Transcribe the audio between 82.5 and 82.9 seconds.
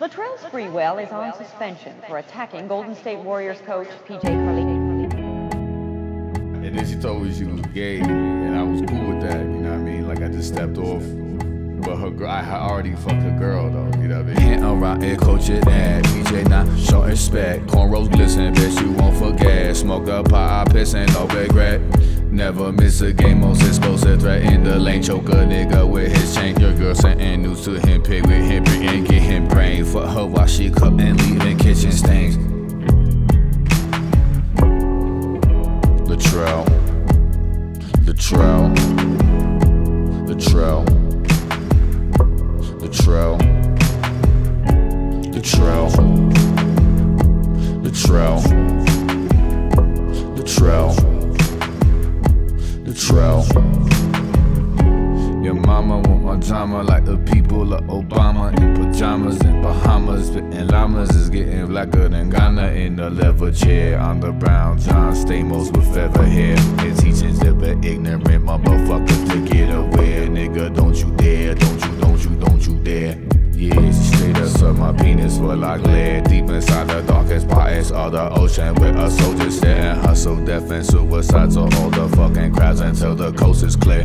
crowds